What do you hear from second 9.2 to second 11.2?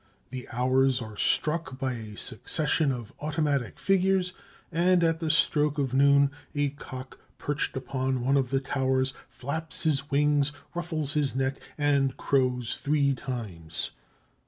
flaps his wings, ruffles